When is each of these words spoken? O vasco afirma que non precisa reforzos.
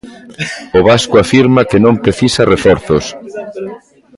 O 0.77 0.79
vasco 0.89 1.15
afirma 1.19 1.67
que 1.69 1.79
non 1.85 2.01
precisa 2.03 2.49
reforzos. 2.53 3.05